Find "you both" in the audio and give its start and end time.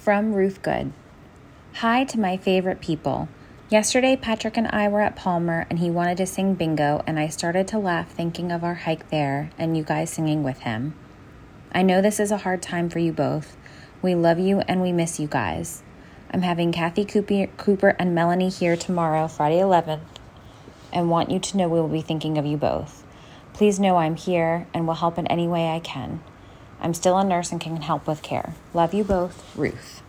12.98-13.58, 22.46-23.04, 28.94-29.54